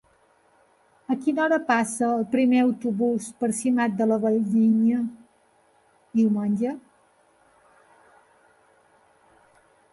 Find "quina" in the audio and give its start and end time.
1.25-1.43